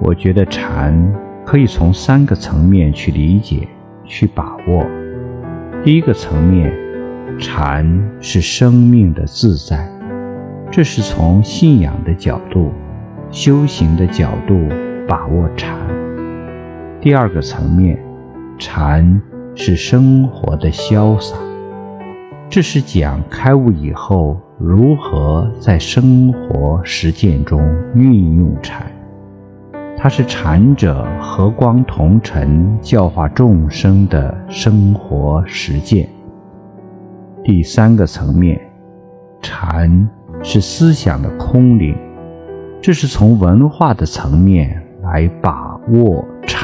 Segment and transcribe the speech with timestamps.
[0.00, 0.94] 我觉得禅
[1.44, 3.66] 可以从三个层面去理解、
[4.04, 4.86] 去把握。
[5.82, 6.72] 第一个层面，
[7.38, 7.86] 禅
[8.20, 9.88] 是生命的自在，
[10.70, 12.72] 这是从信仰的角度、
[13.30, 14.68] 修行的角度
[15.08, 15.76] 把握禅。
[17.00, 17.98] 第二个层面，
[18.58, 19.20] 禅
[19.54, 21.36] 是生活的潇洒，
[22.48, 27.62] 这是讲开悟以后如何在生活实践中
[27.94, 28.86] 运用禅。
[29.98, 36.06] 它是禅者和光同尘教化众生的生活实践。
[37.42, 38.60] 第三个层面，
[39.40, 40.08] 禅
[40.42, 41.96] 是思想的空灵，
[42.80, 46.55] 这是从文化的层面来把握禅。